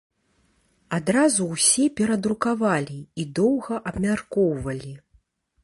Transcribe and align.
Адразу 0.97 1.45
ўсе 1.55 1.85
перадрукавалі 1.99 2.97
і 3.25 3.29
доўга 3.41 3.75
абмяркоўвалі. 3.93 4.93